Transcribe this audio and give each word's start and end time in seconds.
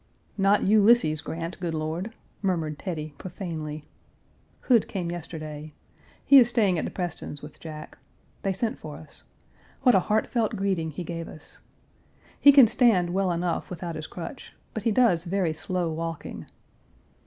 "Not 0.35 0.63
Ulysses 0.63 1.21
Grant, 1.21 1.59
good 1.59 1.75
Lord," 1.75 2.11
murmured 2.41 2.79
Teddy, 2.79 3.13
profanely. 3.19 3.85
Hood 4.61 4.87
came 4.87 5.11
yesterday. 5.11 5.73
He 6.25 6.39
is 6.39 6.49
staying 6.49 6.79
at 6.79 6.85
the 6.85 6.89
Prestons' 6.91 7.43
with 7.43 7.59
Jack. 7.59 7.99
They 8.41 8.51
sent 8.51 8.79
for 8.79 8.97
us. 8.97 9.21
What 9.83 9.93
a 9.93 9.99
heartfelt 9.99 10.55
greeting 10.55 10.89
he 10.89 11.03
gave 11.03 11.27
us. 11.27 11.59
He 12.39 12.51
can 12.51 12.65
stand 12.65 13.11
well 13.11 13.31
enough 13.31 13.69
without 13.69 13.93
his 13.93 14.07
crutch, 14.07 14.53
but 14.73 14.81
he 14.81 14.91
does 14.91 15.25
very 15.25 15.53
slow 15.53 15.91
walking. 15.93 16.47